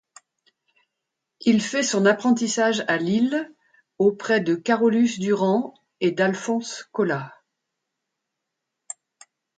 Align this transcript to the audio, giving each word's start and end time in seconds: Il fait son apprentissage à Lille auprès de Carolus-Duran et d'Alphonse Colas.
Il 1.41 1.61
fait 1.61 1.83
son 1.83 2.07
apprentissage 2.07 2.83
à 2.87 2.97
Lille 2.97 3.53
auprès 3.99 4.39
de 4.41 4.55
Carolus-Duran 4.55 5.75
et 5.99 6.09
d'Alphonse 6.09 6.89
Colas. 6.91 7.31